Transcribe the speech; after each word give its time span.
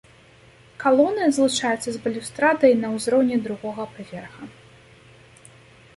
Калоны 0.83 1.27
злучаюцца 1.37 1.89
з 1.97 2.01
балюстрадай 2.07 2.73
на 2.81 2.87
ўзроўні 2.95 3.35
другога 3.49 3.83
паверха. 3.99 4.53